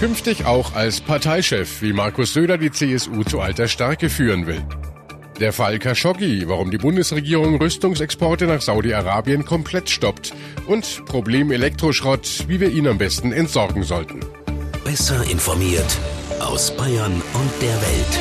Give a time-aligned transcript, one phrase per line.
[0.00, 4.64] Künftig auch als Parteichef, wie Markus Söder die CSU zu alter Stärke führen will.
[5.40, 10.32] Der Fall Khashoggi, warum die Bundesregierung Rüstungsexporte nach Saudi-Arabien komplett stoppt.
[10.66, 14.20] Und Problem Elektroschrott, wie wir ihn am besten entsorgen sollten.
[14.84, 15.98] Besser informiert
[16.40, 18.18] aus Bayern und der Welt.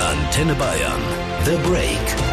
[0.00, 1.00] Antenne Bayern.
[1.44, 2.31] The Break.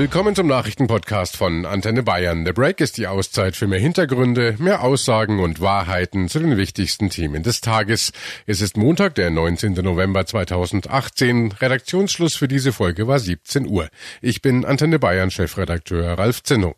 [0.00, 2.46] Willkommen zum Nachrichtenpodcast von Antenne Bayern.
[2.46, 7.10] The Break ist die Auszeit für mehr Hintergründe, mehr Aussagen und Wahrheiten zu den wichtigsten
[7.10, 8.12] Themen des Tages.
[8.46, 9.74] Es ist Montag, der 19.
[9.74, 11.52] November 2018.
[11.52, 13.90] Redaktionsschluss für diese Folge war 17 Uhr.
[14.22, 16.76] Ich bin Antenne Bayern Chefredakteur Ralf Zinno.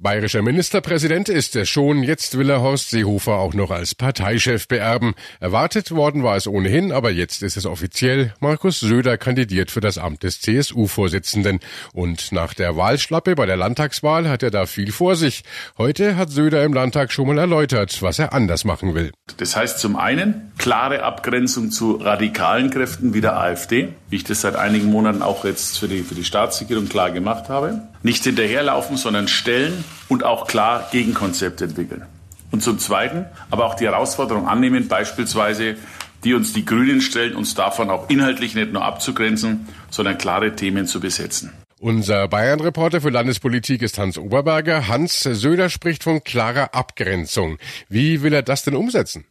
[0.00, 5.16] Bayerischer Ministerpräsident ist er schon, jetzt will er Horst Seehofer auch noch als Parteichef beerben.
[5.40, 8.32] Erwartet worden war es ohnehin, aber jetzt ist es offiziell.
[8.38, 11.58] Markus Söder kandidiert für das Amt des CSU-Vorsitzenden.
[11.92, 15.42] Und nach der Wahlschlappe bei der Landtagswahl hat er da viel vor sich.
[15.78, 19.10] Heute hat Söder im Landtag schon mal erläutert, was er anders machen will.
[19.38, 24.42] Das heißt zum einen klare Abgrenzung zu radikalen Kräften wie der AfD, wie ich das
[24.42, 27.82] seit einigen Monaten auch jetzt für die, für die Staatsregierung klar gemacht habe.
[28.02, 32.04] Nicht hinterherlaufen, sondern stellen und auch klar Gegenkonzepte entwickeln.
[32.50, 35.76] Und zum Zweiten aber auch die Herausforderung annehmen, beispielsweise
[36.24, 40.86] die uns die Grünen stellen, uns davon auch inhaltlich nicht nur abzugrenzen, sondern klare Themen
[40.86, 41.52] zu besetzen.
[41.80, 44.88] Unser Bayern-Reporter für Landespolitik ist Hans Oberberger.
[44.88, 47.58] Hans Söder spricht von klarer Abgrenzung.
[47.88, 49.26] Wie will er das denn umsetzen?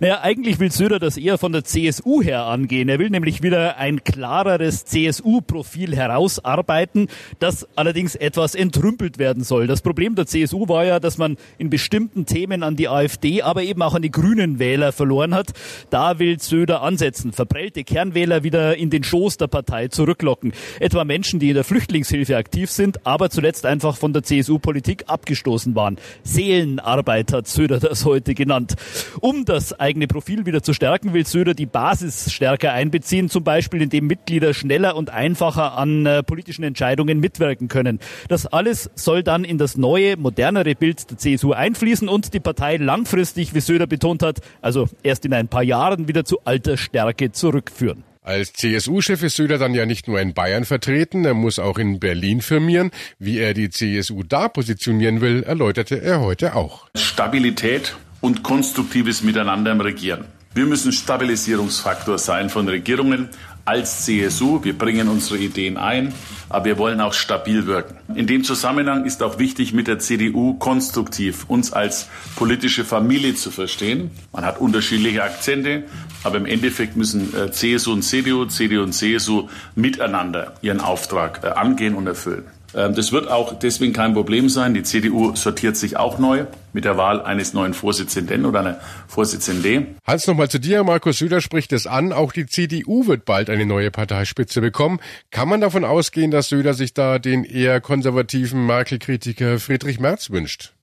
[0.00, 2.88] Naja, eigentlich will Söder das eher von der CSU her angehen.
[2.88, 7.08] Er will nämlich wieder ein klareres CSU-Profil herausarbeiten,
[7.38, 9.66] das allerdings etwas entrümpelt werden soll.
[9.66, 13.62] Das Problem der CSU war ja, dass man in bestimmten Themen an die AfD, aber
[13.62, 15.52] eben auch an die grünen Wähler verloren hat.
[15.90, 20.52] Da will Söder ansetzen, verprellte Kernwähler wieder in den Schoß der Partei zurücklocken.
[20.80, 25.74] Etwa Menschen, die in der Flüchtlingshilfe aktiv sind, aber zuletzt einfach von der CSU-Politik abgestoßen
[25.74, 25.96] waren.
[26.22, 28.74] Seelenarbeit hat Söder das heute genannt.
[29.20, 33.82] Um das eigene Profil wieder zu stärken, will Söder die Basis stärker einbeziehen, zum Beispiel
[33.82, 37.98] indem Mitglieder schneller und einfacher an äh, politischen Entscheidungen mitwirken können.
[38.28, 42.76] Das alles soll dann in das neue, modernere Bild der CSU einfließen und die Partei
[42.76, 47.32] langfristig, wie Söder betont hat, also erst in ein paar Jahren wieder zu alter Stärke
[47.32, 48.04] zurückführen.
[48.24, 51.98] Als CSU-Chef ist Söder dann ja nicht nur in Bayern vertreten, er muss auch in
[51.98, 52.92] Berlin firmieren.
[53.18, 56.86] Wie er die CSU da positionieren will, erläuterte er heute auch.
[56.94, 60.24] Stabilität und konstruktives Miteinander im Regieren.
[60.54, 63.28] Wir müssen Stabilisierungsfaktor sein von Regierungen
[63.66, 64.62] als CSU.
[64.64, 66.14] Wir bringen unsere Ideen ein,
[66.52, 67.96] aber wir wollen auch stabil wirken.
[68.14, 73.50] In dem Zusammenhang ist auch wichtig, mit der CDU konstruktiv uns als politische Familie zu
[73.50, 74.10] verstehen.
[74.32, 75.84] Man hat unterschiedliche Akzente,
[76.22, 81.48] aber im Endeffekt müssen äh, CSU und CDU, CDU und CSU miteinander ihren Auftrag äh,
[81.48, 82.44] angehen und erfüllen.
[82.74, 84.74] Ähm, das wird auch deswegen kein Problem sein.
[84.74, 89.86] Die CDU sortiert sich auch neu mit der Wahl eines neuen Vorsitzenden oder einer Vorsitzende.
[90.06, 90.82] Hans, nochmal zu dir.
[90.84, 92.12] Markus Söder spricht es an.
[92.12, 95.00] Auch die CDU wird bald eine neue Parteispitze bekommen.
[95.30, 100.74] Kann man davon ausgehen, dass Söder sich da den eher konservativen Merkel-Kritiker Friedrich Merz wünscht?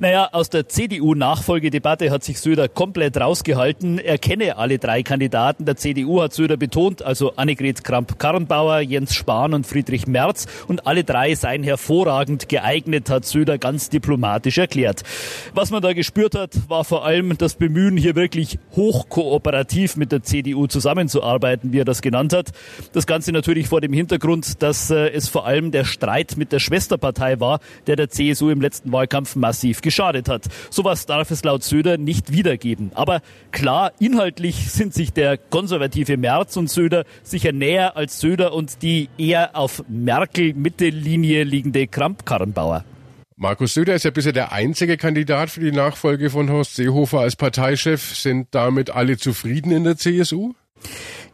[0.00, 3.98] Naja, aus der CDU-Nachfolgedebatte hat sich Söder komplett rausgehalten.
[3.98, 5.64] Er kenne alle drei Kandidaten.
[5.64, 10.46] Der CDU hat Söder betont, also Annegret Kramp-Karrenbauer, Jens Spahn und Friedrich Merz.
[10.66, 15.02] Und alle drei seien hervorragend geeignet, hat Söder ganz diplomatisch erklärt.
[15.54, 20.22] Was man da gespürt hat, war vor allem das Bemühen, hier wirklich hochkooperativ mit der
[20.22, 22.50] CDU zusammenzuarbeiten, wie er das genannt hat.
[22.92, 26.58] Das Ganze natürlich vor dem Hintergrund, dass äh, es vor allem der Streit mit der
[26.58, 30.44] Schwesterpartei war, der der CSU im letzten Wahlkampf massiv geschadet hat.
[30.68, 32.90] Sowas darf es laut Söder nicht wiedergeben.
[32.94, 38.82] Aber klar, inhaltlich sind sich der konservative Merz und Söder sicher näher als Söder und
[38.82, 42.84] die eher auf Merkel-Mittellinie liegende Kramp-Karrenbauer.
[43.36, 47.36] Markus Söder ist ja bisher der einzige Kandidat für die Nachfolge von Horst Seehofer als
[47.36, 48.16] Parteichef.
[48.16, 50.52] Sind damit alle zufrieden in der CSU?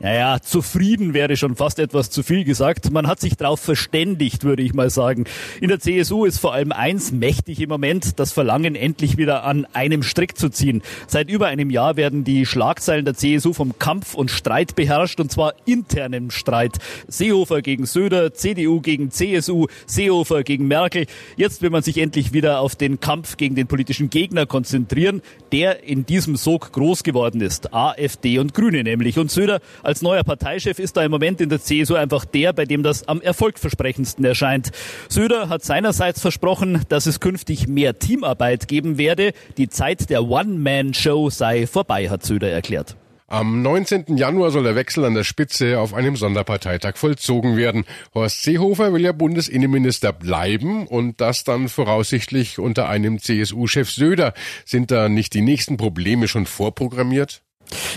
[0.01, 2.91] Naja, zufrieden wäre schon fast etwas zu viel gesagt.
[2.91, 5.25] Man hat sich darauf verständigt, würde ich mal sagen.
[5.61, 9.67] In der CSU ist vor allem eins mächtig im Moment, das Verlangen, endlich wieder an
[9.73, 10.83] einem Strick zu ziehen.
[11.07, 15.31] Seit über einem Jahr werden die Schlagzeilen der CSU vom Kampf und Streit beherrscht, und
[15.31, 16.79] zwar internem Streit.
[17.09, 21.07] Seehofer gegen Söder, CDU gegen CSU, Seehofer gegen Merkel.
[21.37, 25.23] Jetzt will man sich endlich wieder auf den Kampf gegen den politischen Gegner konzentrieren,
[25.53, 27.73] der in diesem Sog groß geworden ist.
[27.73, 29.19] AfD und Grüne nämlich.
[29.19, 32.65] Und Söder als neuer Parteichef ist da im Moment in der CSU einfach der, bei
[32.65, 34.71] dem das am erfolgversprechendsten erscheint.
[35.09, 39.33] Söder hat seinerseits versprochen, dass es künftig mehr Teamarbeit geben werde.
[39.57, 42.97] Die Zeit der One-Man-Show sei vorbei, hat Söder erklärt.
[43.27, 44.17] Am 19.
[44.17, 47.85] Januar soll der Wechsel an der Spitze auf einem Sonderparteitag vollzogen werden.
[48.15, 54.35] Horst Seehofer will ja Bundesinnenminister bleiben und das dann voraussichtlich unter einem CSU-Chef Söder.
[54.67, 57.43] Sind da nicht die nächsten Probleme schon vorprogrammiert?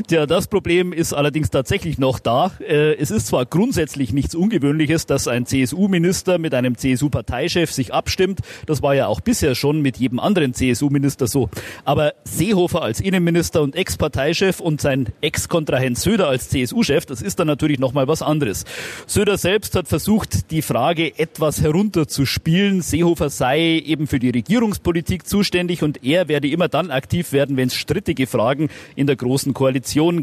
[0.09, 2.51] Ja, das Problem ist allerdings tatsächlich noch da.
[2.59, 8.39] Äh, es ist zwar grundsätzlich nichts Ungewöhnliches, dass ein CSU-Minister mit einem CSU-Parteichef sich abstimmt.
[8.65, 11.50] Das war ja auch bisher schon mit jedem anderen CSU-Minister so.
[11.85, 17.47] Aber Seehofer als Innenminister und Ex-Parteichef und sein Ex-Kontrahent Söder als CSU-Chef, das ist dann
[17.47, 18.65] natürlich nochmal was anderes.
[19.06, 22.81] Söder selbst hat versucht, die Frage etwas herunterzuspielen.
[22.81, 27.68] Seehofer sei eben für die Regierungspolitik zuständig und er werde immer dann aktiv werden, wenn
[27.68, 29.67] es strittige Fragen in der großen Koalition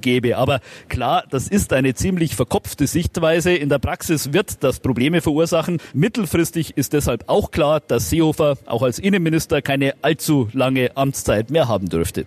[0.01, 0.37] gäbe.
[0.37, 3.55] Aber klar, das ist eine ziemlich verkopfte Sichtweise.
[3.55, 5.79] In der Praxis wird das Probleme verursachen.
[5.93, 11.69] Mittelfristig ist deshalb auch klar, dass Seehofer auch als Innenminister keine allzu lange Amtszeit mehr
[11.69, 12.27] haben dürfte.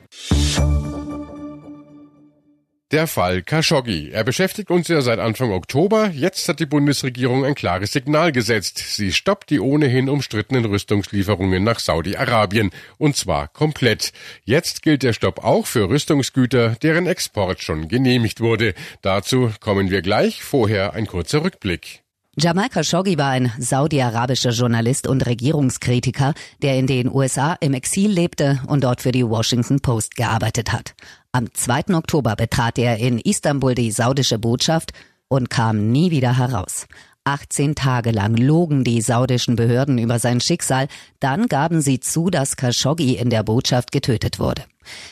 [2.94, 4.12] Der Fall Khashoggi.
[4.12, 6.10] Er beschäftigt uns ja seit Anfang Oktober.
[6.14, 8.78] Jetzt hat die Bundesregierung ein klares Signal gesetzt.
[8.78, 12.72] Sie stoppt die ohnehin umstrittenen Rüstungslieferungen nach Saudi-Arabien.
[12.98, 14.14] Und zwar komplett.
[14.46, 18.74] Jetzt gilt der Stopp auch für Rüstungsgüter, deren Export schon genehmigt wurde.
[19.02, 20.42] Dazu kommen wir gleich.
[20.42, 22.04] Vorher ein kurzer Rückblick.
[22.40, 28.62] Jamal Khashoggi war ein saudi-arabischer Journalist und Regierungskritiker, der in den USA im Exil lebte
[28.68, 30.94] und dort für die Washington Post gearbeitet hat.
[31.38, 31.94] Am 2.
[31.94, 34.92] Oktober betrat er in Istanbul die saudische Botschaft
[35.28, 36.88] und kam nie wieder heraus.
[37.26, 40.88] 18 Tage lang logen die saudischen Behörden über sein Schicksal,
[41.20, 44.64] dann gaben sie zu, dass Khashoggi in der Botschaft getötet wurde.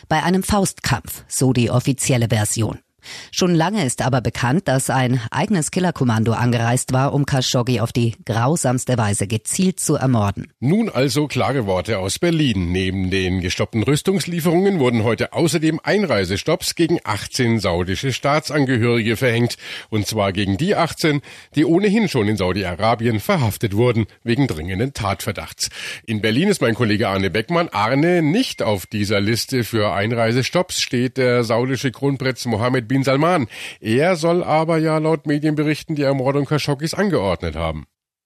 [0.09, 2.79] Bei einem Faustkampf, so die offizielle Version.
[3.31, 8.15] Schon lange ist aber bekannt, dass ein eigenes Killerkommando angereist war, um Khashoggi auf die
[8.25, 10.51] grausamste Weise gezielt zu ermorden.
[10.59, 12.71] Nun also klare Worte aus Berlin.
[12.71, 19.57] Neben den gestoppten Rüstungslieferungen wurden heute außerdem Einreisestopps gegen 18 saudische Staatsangehörige verhängt.
[19.89, 21.21] Und zwar gegen die 18,
[21.55, 25.69] die ohnehin schon in Saudi-Arabien verhaftet wurden, wegen dringenden Tatverdachts.
[26.05, 27.69] In Berlin ist mein Kollege Arne Beckmann.
[27.69, 33.47] Arne, nicht auf dieser Liste für Einreisestopps steht der saudische Kronprinz Mohammed bin bin Salman.
[33.81, 37.85] Er soll aber ja laut Medienberichten die Ermordung Khashoggis angeordnet haben.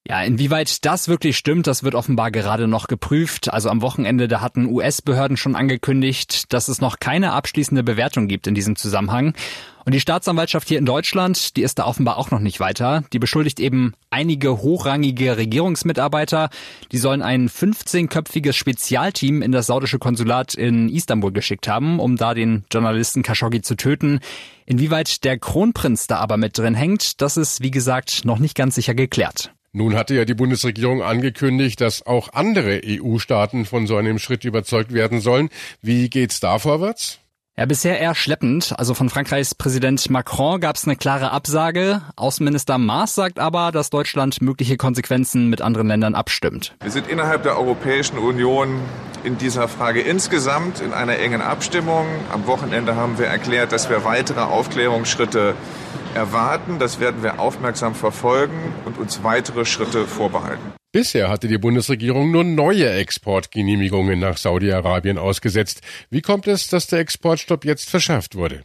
[0.09, 3.53] Ja, inwieweit das wirklich stimmt, das wird offenbar gerade noch geprüft.
[3.53, 8.47] Also am Wochenende, da hatten US-Behörden schon angekündigt, dass es noch keine abschließende Bewertung gibt
[8.47, 9.35] in diesem Zusammenhang.
[9.85, 13.03] Und die Staatsanwaltschaft hier in Deutschland, die ist da offenbar auch noch nicht weiter.
[13.13, 16.49] Die beschuldigt eben einige hochrangige Regierungsmitarbeiter.
[16.91, 22.33] Die sollen ein 15-köpfiges Spezialteam in das saudische Konsulat in Istanbul geschickt haben, um da
[22.33, 24.21] den Journalisten Khashoggi zu töten.
[24.65, 28.73] Inwieweit der Kronprinz da aber mit drin hängt, das ist, wie gesagt, noch nicht ganz
[28.73, 29.51] sicher geklärt.
[29.71, 34.93] Nun hatte ja die Bundesregierung angekündigt, dass auch andere EU-Staaten von so einem Schritt überzeugt
[34.93, 35.49] werden sollen.
[35.81, 37.19] Wie geht's da vorwärts?
[37.59, 38.73] Ja, bisher eher schleppend.
[38.77, 42.01] Also von Frankreichs Präsident Macron gab es eine klare Absage.
[42.15, 46.73] Außenminister Maas sagt aber, dass Deutschland mögliche Konsequenzen mit anderen Ländern abstimmt.
[46.81, 48.79] Wir sind innerhalb der Europäischen Union
[49.25, 52.07] in dieser Frage insgesamt in einer engen Abstimmung.
[52.31, 55.53] Am Wochenende haben wir erklärt, dass wir weitere Aufklärungsschritte
[56.15, 56.79] erwarten.
[56.79, 60.73] Das werden wir aufmerksam verfolgen und uns weitere Schritte vorbehalten.
[60.91, 65.81] Bisher hatte die Bundesregierung nur neue Exportgenehmigungen nach Saudi-Arabien ausgesetzt.
[66.09, 68.63] Wie kommt es, dass der Exportstopp jetzt verschärft wurde?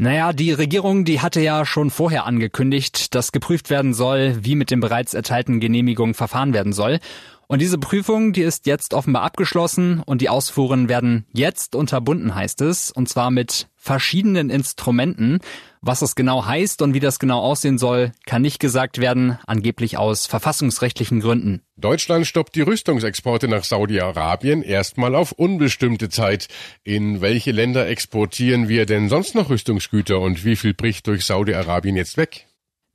[0.00, 4.70] Naja, die Regierung, die hatte ja schon vorher angekündigt, dass geprüft werden soll, wie mit
[4.70, 7.00] den bereits erteilten Genehmigungen verfahren werden soll.
[7.50, 12.60] Und diese Prüfung, die ist jetzt offenbar abgeschlossen und die Ausfuhren werden jetzt unterbunden, heißt
[12.60, 15.38] es, und zwar mit verschiedenen Instrumenten.
[15.80, 19.96] Was das genau heißt und wie das genau aussehen soll, kann nicht gesagt werden, angeblich
[19.96, 21.62] aus verfassungsrechtlichen Gründen.
[21.78, 26.48] Deutschland stoppt die Rüstungsexporte nach Saudi-Arabien erstmal auf unbestimmte Zeit.
[26.84, 31.96] In welche Länder exportieren wir denn sonst noch Rüstungsgüter und wie viel bricht durch Saudi-Arabien
[31.96, 32.46] jetzt weg?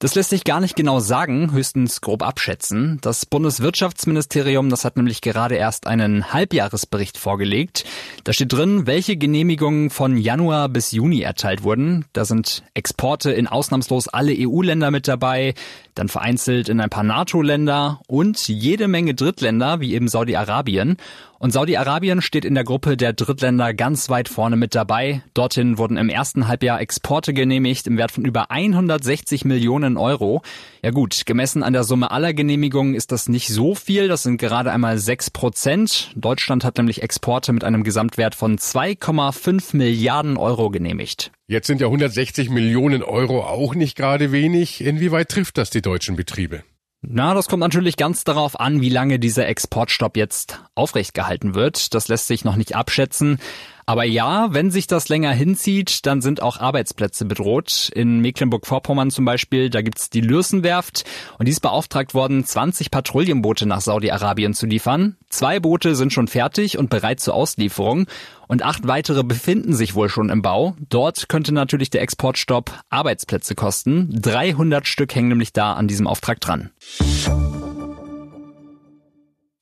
[0.03, 2.97] Das lässt sich gar nicht genau sagen, höchstens grob abschätzen.
[2.99, 7.85] Das Bundeswirtschaftsministerium, das hat nämlich gerade erst einen Halbjahresbericht vorgelegt.
[8.25, 12.03] Da steht drin, welche Genehmigungen von Januar bis Juni erteilt wurden.
[12.11, 15.53] Da sind Exporte in ausnahmslos alle EU-Länder mit dabei,
[15.95, 20.97] dann vereinzelt in ein paar NATO-Länder und jede Menge Drittländer, wie eben Saudi-Arabien.
[21.43, 25.23] Und Saudi-Arabien steht in der Gruppe der Drittländer ganz weit vorne mit dabei.
[25.33, 30.41] Dorthin wurden im ersten Halbjahr Exporte genehmigt im Wert von über 160 Millionen Euro.
[30.81, 34.07] Ja gut, gemessen an der Summe aller Genehmigungen ist das nicht so viel.
[34.07, 36.13] Das sind gerade einmal 6 Prozent.
[36.15, 41.33] Deutschland hat nämlich Exporte mit einem Gesamtwert von 2,5 Milliarden Euro genehmigt.
[41.47, 44.79] Jetzt sind ja 160 Millionen Euro auch nicht gerade wenig.
[44.79, 46.63] Inwieweit trifft das die deutschen Betriebe?
[47.05, 51.93] Na, das kommt natürlich ganz darauf an, wie lange dieser Exportstopp jetzt aufrecht gehalten wird.
[51.93, 53.39] Das lässt sich noch nicht abschätzen.
[53.85, 57.89] Aber ja, wenn sich das länger hinzieht, dann sind auch Arbeitsplätze bedroht.
[57.93, 61.03] In Mecklenburg-Vorpommern zum Beispiel, da gibt's die Lürsenwerft
[61.37, 65.17] und die ist beauftragt worden, 20 Patrouillenboote nach Saudi-Arabien zu liefern.
[65.29, 68.07] Zwei Boote sind schon fertig und bereit zur Auslieferung
[68.47, 70.75] und acht weitere befinden sich wohl schon im Bau.
[70.89, 74.09] Dort könnte natürlich der Exportstopp Arbeitsplätze kosten.
[74.21, 76.69] 300 Stück hängen nämlich da an diesem Auftrag dran.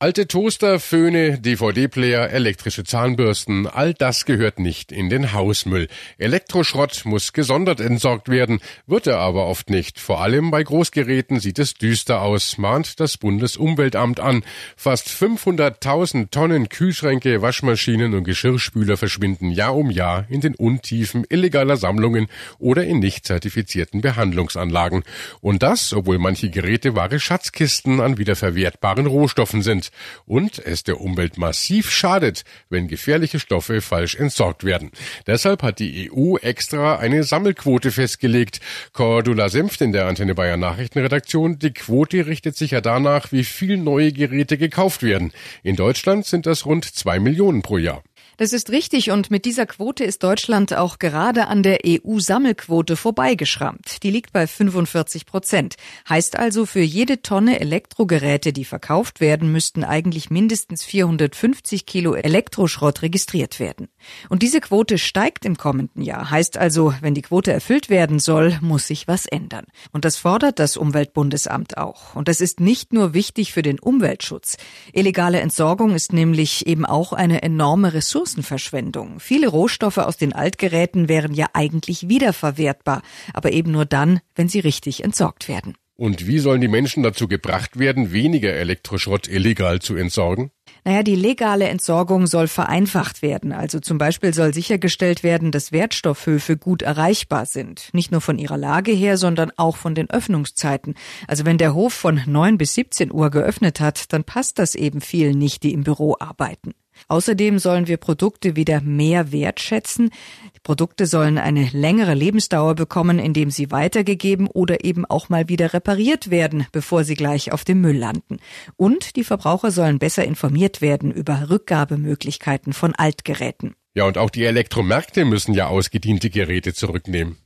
[0.01, 5.89] Alte Toaster, Föhne, DVD-Player, elektrische Zahnbürsten, all das gehört nicht in den Hausmüll.
[6.17, 10.00] Elektroschrott muss gesondert entsorgt werden, wird er aber oft nicht.
[10.00, 14.43] Vor allem bei Großgeräten sieht es düster aus, mahnt das Bundesumweltamt an.
[14.75, 21.77] Fast 500.000 Tonnen Kühlschränke, Waschmaschinen und Geschirrspüler verschwinden Jahr um Jahr in den Untiefen illegaler
[21.77, 22.25] Sammlungen
[22.58, 25.03] oder in nicht zertifizierten Behandlungsanlagen.
[25.41, 29.91] Und das, obwohl manche Geräte wahre Schatzkisten an wiederverwertbaren Rohstoffen sind
[30.26, 34.92] und es der Umwelt massiv schadet, wenn gefährliche Stoffe falsch entsorgt werden.
[35.28, 38.60] Deshalb hat die EU extra eine Sammelquote festgelegt.
[38.94, 41.60] Cordula Senft in der Antenne Bayern Nachrichtenredaktion.
[41.60, 45.32] Die Quote richtet sich ja danach, wie viel neue Geräte gekauft werden.
[45.64, 48.04] In Deutschland sind das rund zwei Millionen pro Jahr.
[48.42, 54.02] Das ist richtig und mit dieser Quote ist Deutschland auch gerade an der EU-Sammelquote vorbeigeschrammt.
[54.02, 55.76] Die liegt bei 45 Prozent.
[56.10, 63.04] Heißt also, für jede Tonne Elektrogeräte, die verkauft werden, müssten eigentlich mindestens 450 Kilo Elektroschrott
[63.04, 63.90] registriert werden.
[64.29, 66.29] Und diese Quote steigt im kommenden Jahr.
[66.29, 69.65] Heißt also, wenn die Quote erfüllt werden soll, muss sich was ändern.
[69.91, 72.15] Und das fordert das Umweltbundesamt auch.
[72.15, 74.58] Und das ist nicht nur wichtig für den Umweltschutz.
[74.93, 79.20] Illegale Entsorgung ist nämlich eben auch eine enorme Ressource Ressourcenverschwendung.
[79.20, 83.01] Viele Rohstoffe aus den Altgeräten wären ja eigentlich wiederverwertbar,
[83.34, 85.75] aber eben nur dann, wenn sie richtig entsorgt werden.
[85.96, 90.51] Und wie sollen die Menschen dazu gebracht werden, weniger Elektroschrott illegal zu entsorgen?
[90.84, 93.52] Naja, die legale Entsorgung soll vereinfacht werden.
[93.52, 97.90] Also zum Beispiel soll sichergestellt werden, dass Wertstoffhöfe gut erreichbar sind.
[97.94, 100.96] Nicht nur von ihrer Lage her, sondern auch von den Öffnungszeiten.
[101.28, 105.02] Also wenn der Hof von 9 bis 17 Uhr geöffnet hat, dann passt das eben
[105.02, 106.74] vielen nicht, die im Büro arbeiten.
[107.08, 110.12] Außerdem sollen wir Produkte wieder mehr wertschätzen.
[110.55, 115.74] Die Produkte sollen eine längere Lebensdauer bekommen, indem sie weitergegeben oder eben auch mal wieder
[115.74, 118.38] repariert werden, bevor sie gleich auf dem Müll landen.
[118.77, 123.75] Und die Verbraucher sollen besser informiert werden über Rückgabemöglichkeiten von Altgeräten.
[123.93, 127.38] Ja, und auch die Elektromärkte müssen ja ausgediente Geräte zurücknehmen.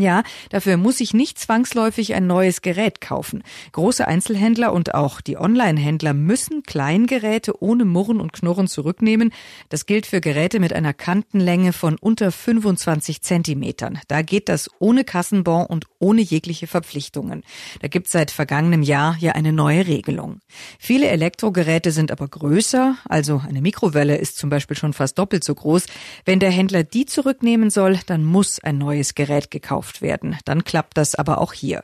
[0.00, 3.42] Ja, dafür muss ich nicht zwangsläufig ein neues Gerät kaufen.
[3.72, 9.32] Große Einzelhändler und auch die Online-Händler müssen Kleingeräte ohne Murren und Knurren zurücknehmen.
[9.68, 13.98] Das gilt für Geräte mit einer Kantenlänge von unter 25 Zentimetern.
[14.08, 17.42] Da geht das ohne Kassenbon und ohne jegliche Verpflichtungen.
[17.82, 20.40] Da gibt es seit vergangenem Jahr ja eine neue Regelung.
[20.78, 25.54] Viele Elektrogeräte sind aber größer, also eine Mikrowelle ist zum Beispiel schon fast doppelt so
[25.54, 25.84] groß.
[26.24, 30.36] Wenn der Händler die zurücknehmen soll, dann muss ein neues Gerät gekauft gekauft werden.
[30.44, 31.82] Dann klappt das aber auch hier.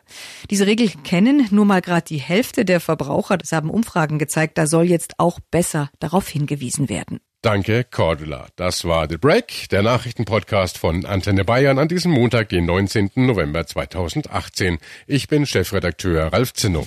[0.51, 3.37] Diese Regel kennen nur mal gerade die Hälfte der Verbraucher.
[3.37, 4.59] Das haben Umfragen gezeigt.
[4.59, 7.21] Da soll jetzt auch besser darauf hingewiesen werden.
[7.43, 8.47] Danke, Cordula.
[8.57, 13.11] Das war The Break, der Nachrichtenpodcast von Antenne Bayern an diesem Montag, den 19.
[13.15, 14.79] November 2018.
[15.07, 16.87] Ich bin Chefredakteur Ralf Zinno.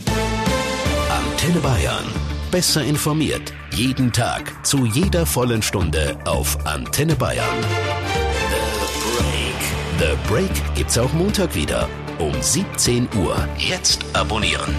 [1.09, 2.05] Antenne Bayern.
[2.51, 3.53] Besser informiert.
[3.71, 4.65] Jeden Tag.
[4.65, 7.45] Zu jeder vollen Stunde auf Antenne Bayern.
[9.99, 11.89] The Break gibt's auch Montag wieder
[12.19, 13.35] um 17 Uhr.
[13.57, 14.73] Jetzt abonnieren.